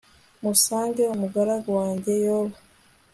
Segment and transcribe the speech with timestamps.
[0.43, 2.57] musange umugaragu wanjye yobu